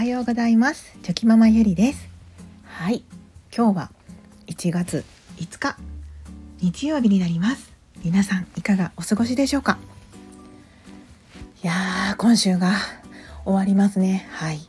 [0.00, 0.96] はようございます。
[1.02, 2.08] チョキママゆりです。
[2.64, 3.04] はい。
[3.54, 3.90] 今日は
[4.46, 5.04] 1月
[5.36, 5.76] 5日
[6.62, 7.70] 日曜日になります。
[8.02, 9.76] 皆さんいかがお過ごしでしょうか？
[11.62, 12.72] いやー今週が
[13.44, 14.26] 終わりますね。
[14.30, 14.60] はい。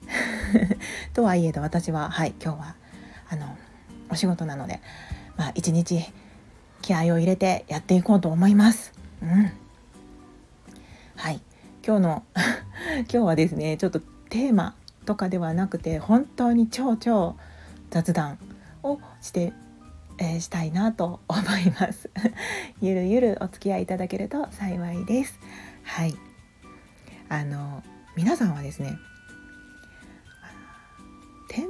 [1.12, 2.74] とはいえど私ははい今日は
[3.28, 3.54] あの
[4.08, 4.80] お仕事なので
[5.36, 6.10] まあ一日
[6.80, 8.94] 気合を入れてやっていこうと思います。
[9.20, 9.52] うん。
[11.16, 11.42] はい。
[11.86, 12.24] 今日の
[12.96, 14.00] 今日はですねちょっと
[14.32, 17.36] テーマとかではなくて本当に超超
[17.90, 18.38] 雑談
[18.82, 19.52] をして、
[20.18, 22.08] えー、したいなと思います。
[22.80, 25.38] ゆるゆるお付き合いいただけると幸いです。
[25.82, 26.16] はい。
[27.28, 27.82] あの
[28.16, 28.96] 皆さんはですね
[31.48, 31.68] 天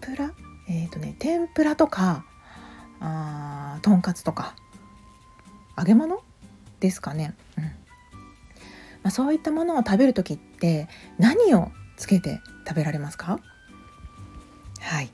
[0.00, 0.32] ぷら？
[0.68, 2.24] えっ、ー、とね天ぷらとか
[2.98, 4.56] あとんかつとか
[5.78, 6.20] 揚げ物
[6.80, 7.64] ですかね、うん。
[7.64, 7.70] ま
[9.04, 11.70] あ、そういったものを食べる時って何を
[12.02, 13.38] つけて食べられますか？
[14.80, 15.10] はい。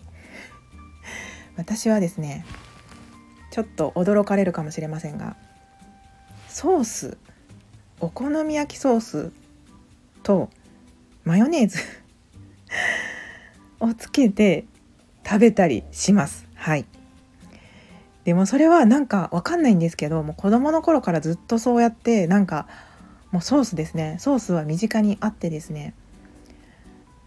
[1.59, 2.47] 私はですね
[3.51, 5.37] ちょっと驚かれるかもしれませんが
[6.49, 7.19] ソース
[8.01, 9.33] お好み焼きソース
[10.23, 10.49] と
[11.25, 11.79] マヨネーズ
[13.81, 14.65] をつけて
[15.27, 16.47] 食べたりします。
[16.55, 16.87] はい。
[18.25, 22.67] でもそれはなんかわかんないんですけどもう子供の頃からずっとそうやってなんか
[23.31, 24.17] もうソースですね。
[24.21, 25.93] ソースは身近にあってですね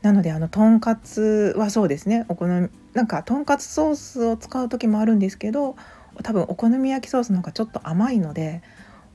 [0.02, 5.76] なのであのとんかつはそうですねお好みなんかとんかつソースを使う時もあるんですけど
[6.24, 8.62] 多分お好み焼きソースの方がちょっと甘いので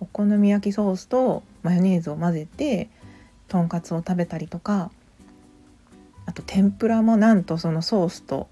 [0.00, 2.88] お好み焼きソースとマヨネーズを混ぜて
[3.48, 4.90] とんかつを食べたりとか
[6.26, 8.48] あと天ぷらもなんとそのソースと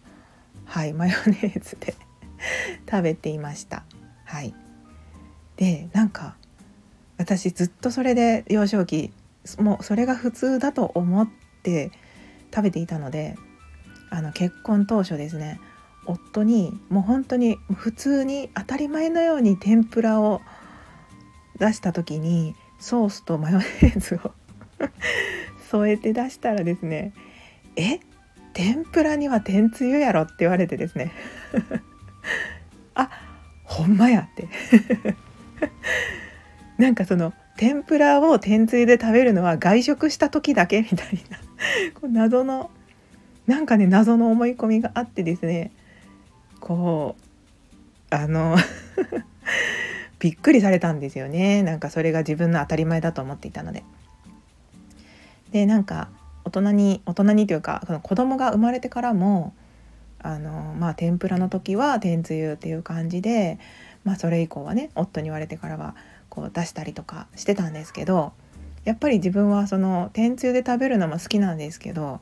[0.65, 1.95] はいマヨネーズで
[2.91, 3.85] 食べていました。
[4.25, 4.55] はい
[5.57, 6.37] でなんか
[7.17, 9.13] 私ずっとそれで幼少期
[9.59, 11.29] もうそれが普通だと思っ
[11.63, 11.93] て
[12.55, 13.37] 食べていたので
[14.11, 15.61] あの結婚当初ですね
[16.07, 20.43] 夫にもう本当に普通に当たり前のように天ぷらを
[21.59, 24.33] 出した時にソースとマヨネーズを
[25.71, 27.13] 添えて出したらですね
[27.77, 28.01] 「え
[28.53, 31.13] 天ぷらには天つゆやろ」って言われてですね。
[32.95, 33.11] あ
[33.65, 34.49] ほんまやって。
[36.79, 41.39] なんかその天ぷらを天つゆで食べるのは外食した時だけみたいな。
[41.95, 42.71] こう謎の
[43.47, 45.71] なんかね謎の思い込みがあってですね
[46.61, 47.17] こ
[48.11, 48.57] うあの
[50.19, 53.83] びっくりされたんですよねなんかそれが自分の当たり前だと思っていたので。
[55.53, 56.09] でなんか
[56.45, 59.55] 大人に大人にというかその子供が生まれてからも
[60.19, 63.59] あのまあ天ぷらの時は天つゆっていう感じで、
[64.03, 65.95] まあ、それ以降はね夫に言われてからは
[66.29, 68.33] こう出したりとかしてたんですけど
[68.85, 72.21] やっぱり自分はその天つゆで食べるのも好きなんですけど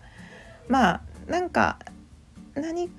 [0.68, 1.78] まあなんか
[2.54, 2.90] 何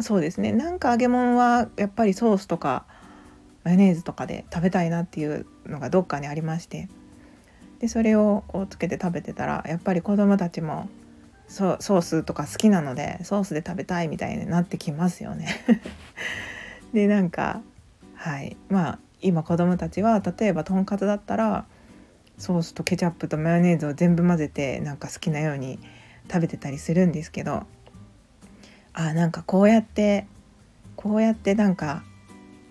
[0.00, 0.52] そうですね。
[0.52, 2.84] なんか揚げ物はやっぱりソースとか
[3.64, 6.88] マヨネーズとかで食べたいなっていうのがどっかにありまして。
[7.80, 10.88] でそれをこうつけて食べてたらやっぱり子供たちも
[11.48, 15.48] ソースとか好きなのでソースで食べたいみたいになってきますよね。
[16.94, 17.60] でなんか
[18.14, 18.56] はい。
[18.68, 21.64] まあ今子供たちは例えばとんかつだったら
[22.42, 25.78] ソースとケチャップとマヨネーズを全部混ぜてなんか好きなように
[26.28, 27.62] 食べてたりするんですけど
[28.92, 30.26] あなんかこうやって
[30.96, 32.02] こうやってなんか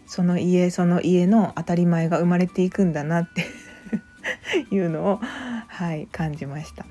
[0.05, 3.45] その家その家の当たり前が生まれていくんだなって
[4.75, 5.19] いうのを
[5.67, 6.85] はい感じました。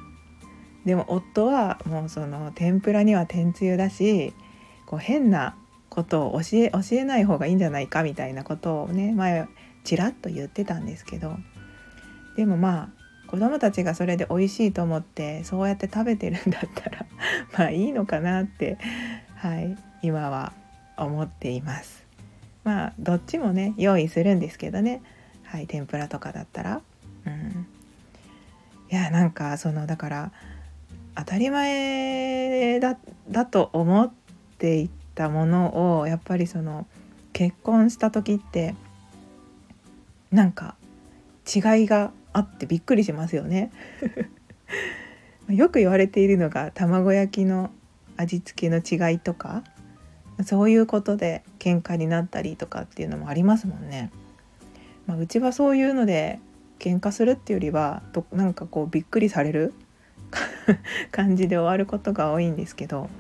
[0.87, 4.33] でも夫はもうその天ぷらには天つゆだし
[4.87, 5.55] こう変な
[5.91, 9.47] ことを教え教えない方がいいんじゃないかみたいなことをね前
[9.85, 11.37] ちらっと言ってたんですけど
[12.41, 12.89] でもまあ
[13.27, 17.05] 子供たちがそれで美味しいと思ってそうやって食べてるんだったら
[17.53, 18.79] まあいいのかなって
[19.35, 20.55] はい今は
[20.97, 22.07] 思っています。
[22.65, 25.03] まあどっちもね用意するんですけどね
[25.43, 26.81] はい天ぷらとかだったら。
[27.27, 27.67] うん、
[28.91, 30.33] いやなんかそのだから
[31.15, 32.97] 当たり前だ
[33.29, 34.11] だと思っ
[34.57, 36.87] ていたものをやっぱりその
[37.35, 38.75] 結婚した時って
[40.33, 40.75] なんか
[41.47, 43.71] 違いがあってびっくりしますよね
[45.49, 47.71] よく言われているのが卵焼きの
[48.17, 49.65] 味付けの違いとか
[50.45, 54.11] そういうことで喧嘩になったりとかっていうのもありますもんね。
[55.07, 56.39] まあ、うちはそういうので
[56.79, 59.75] 喧嘩するっていうよりはとなんかこうびっくりされる
[61.11, 63.11] 感じで終わることが多いんですけど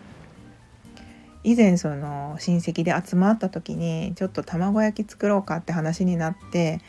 [1.42, 6.80] 以前その親戚で集まった時にちょっと卵焼き作ろうかって話になって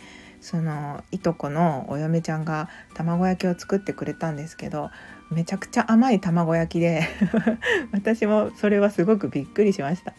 [0.42, 4.90] そのいとこのお嫁ちゃんが卵焼きを作ってくれたんですけど
[5.32, 7.08] めちゃくちゃ甘い卵焼きで
[7.94, 10.14] 私もそれはすごくびっくりしました。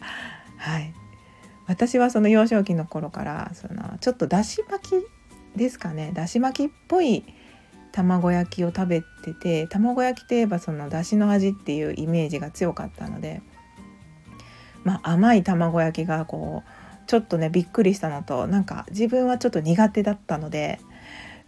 [0.57, 0.93] はい
[1.65, 7.23] 私はその幼少期の頃からそのちょっとだし巻きですかねだし巻きっぽい
[7.91, 13.41] 卵焼きを食べてて卵焼きといえばそのだしの味っていうイメージが強かったので、
[14.83, 20.79] まあ、甘い卵焼きがこうちょっとねびっくりしたのとなんか自分はちょっと苦手だったので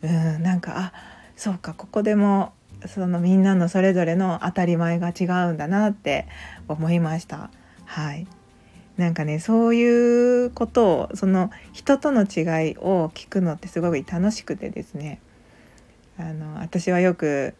[0.01, 0.93] うんなんかあ
[1.35, 2.53] そうかここでも
[2.87, 6.27] そのみんなのそれぞれの当たり前が違うんだなって
[6.67, 7.49] 思いました。
[7.85, 8.27] はい
[8.97, 15.19] なんかねそういうことをその人との違いを聞くのってすごい楽しくてですね
[16.17, 17.55] あの私はよく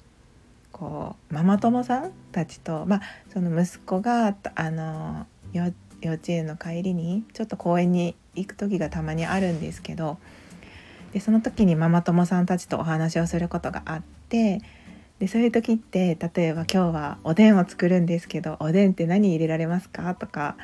[0.72, 3.02] こうママ友さんたちと、まあ、
[3.34, 10.18] その息子があの幼稚幼稚園の帰りにちょっと公園に行く時がたまにあるんですけど
[11.14, 14.62] でその時にママ友さんたちとお話をすることがあって
[15.20, 20.14] でそういう時って例えば今日はおでんを作るんですけどおでんって何入れられますか？
[20.16, 20.58] とか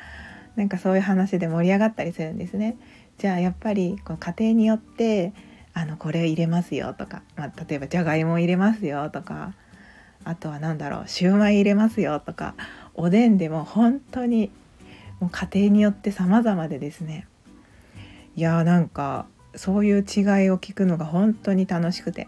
[0.56, 2.76] なんかそういう話で盛り上がったりするんですね。
[3.16, 5.32] じゃあやっぱりこう家庭によって
[5.72, 9.54] あのこれ入れますよとか、まあ、例えばじゃがいも入れますよとか
[10.24, 12.54] あとは何だろうシューマイ入れますよとか
[12.94, 14.50] おでんでも本当に
[15.22, 17.28] もう家庭によって様々でですね。
[18.34, 22.26] いやーなんかそういう違いを聞くのが本当に楽しくて。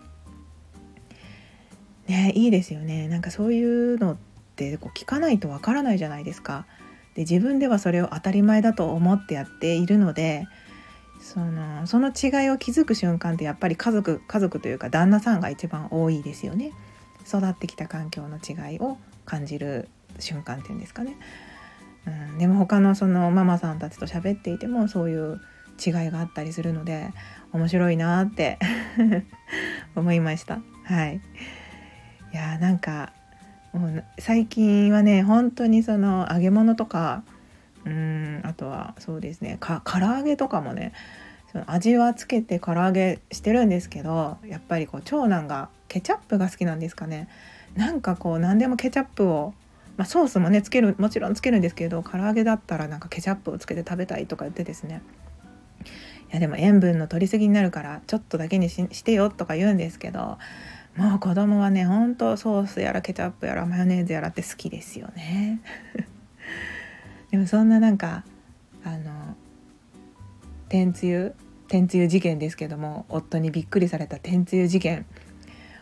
[2.06, 3.08] ねいいですよね。
[3.08, 4.16] なんかそういうのっ
[4.54, 6.66] てこう聞かないとわからないじゃないですか。
[7.16, 10.46] で自分ではそれを当たり前だと思ってやっているので
[11.18, 16.70] そのその違いを気づく瞬間ってやっぱり家族家族というか旦那さんが一番多いですよね。
[17.26, 19.88] 育ってきた環境の違いを感じる
[20.20, 21.16] 瞬間っていうんですかね、
[22.06, 25.40] うん、でも他のそのママさんたちと喋っていてもそういう
[25.84, 27.10] 違いがあったりするので
[27.52, 28.58] 面白いなって
[29.96, 30.60] 思いました。
[30.84, 31.20] はい。
[32.32, 33.12] いやーなんか
[33.72, 37.22] もう最近はね本当にその揚げ物とか
[37.84, 40.92] うんあとはそうですねか唐揚げとかもね
[41.52, 47.28] その味はつけて唐揚げしてるんですけどやっぱりこう長男がケチャップが好きなんですかね。
[47.76, 49.54] なんかこう何でもケチャップを、
[49.96, 55.02] まあ、ソースもねつけるもちろんつけるんですけど唐揚げだったらなんかケチャップをつけて食べたいとか言ってですね。
[55.84, 60.38] いやでも塩分の取りすぎになるからちょっとだけにしてよとか言うんですけど
[60.96, 65.60] もう子供はねほんとソースやらケチャップやらマヨネーズやらって好きですよね。
[67.30, 68.24] でもそんななんか
[68.84, 69.36] あの
[70.68, 71.34] 天つゆ
[71.68, 75.06] 天つゆ事件ですけども夫にびっくりされた天つゆ事件。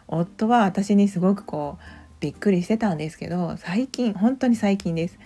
[0.08, 5.18] 夫は私にすごくこうびっくりしてたんですけど最近本当に最近です。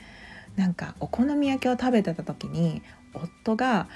[0.57, 2.81] なんかお好み焼きを食べてた時に
[3.13, 3.87] 夫が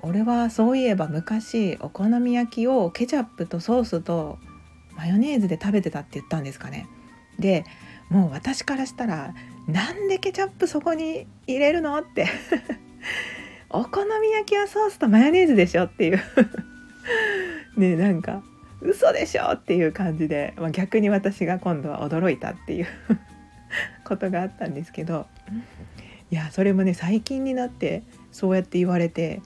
[0.00, 4.38] 俺はそういえば昔お好み焼きをケチャップとソースと
[4.94, 6.86] マヨネーズで食べてたって言ったんですかね。
[7.38, 7.64] で
[8.10, 9.34] もう私からしたら
[9.66, 12.26] なんでケチャップそこに入れるのって。
[13.72, 16.20] お好み焼きはソースとマヨネーズでしょっていう。
[17.78, 18.42] ねなんか
[18.80, 22.86] 嘘でしょっていう感じで、まあ、逆に私が今度は驚いたっていう
[24.04, 25.26] ことがあったんですけど
[26.30, 29.42] いやそれもね最近になってそうやって言われて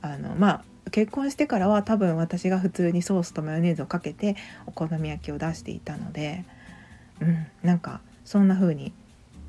[0.00, 0.48] あのま
[0.86, 4.36] あ結婚してからは多分私が普通にソースとマヨネーズをかけて
[4.66, 6.44] お好み焼きを出していたので、
[7.20, 8.92] うん、なんかそんな風に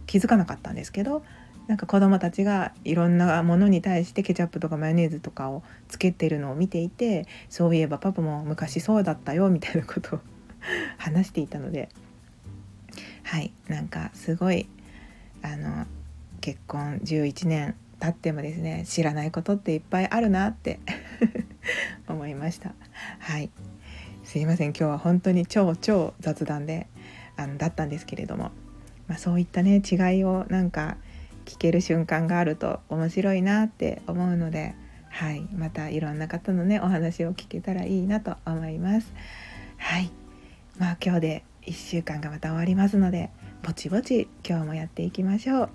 [0.06, 1.24] 気づかなかったんですけど
[1.70, 10.20] なんか子どもたちがいろんなものに対してケチャップとかマヨネーズとかをつけてるのを見ていてそういえばパパも昔そうだったよみたいなことを
[10.98, 11.90] 話していたので
[13.22, 14.68] はいなんかすごい
[15.44, 15.86] あの
[16.42, 20.80] 結婚11年経ってもですね知らないことっていっぱいあるなって
[22.10, 22.74] 思いました。
[23.20, 23.52] はい。
[24.24, 24.70] すいません。
[24.70, 26.88] 今日は本当に超超雑談で
[27.38, 28.52] あのだったんですけれども、
[29.08, 30.98] まあ、そういったね違いをなんか
[31.50, 34.76] 聞ける瞬間があると面白いなって思うので
[35.10, 39.12] はいまたいろんな方のねお話を聞けたらいいなと思います。
[39.78, 40.12] はい
[40.78, 43.32] まあ今日で1週間がまた終わりますので
[43.64, 45.70] ぼちぼち今日もやっていきましょう。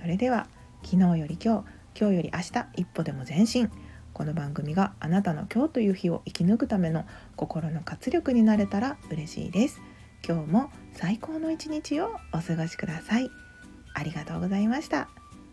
[0.00, 0.46] それでは
[0.84, 1.64] 昨日より今日
[1.98, 3.70] 今日より明日一歩でも前進。
[4.12, 9.80] この番組があなたの今日という日を生き抜くための心の活力になれたら嬉しいです。
[10.24, 13.51] 今日も最高の一日をお過ごしください。
[13.94, 15.08] ありがとうございました。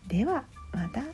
[0.06, 1.10] ではまた明日。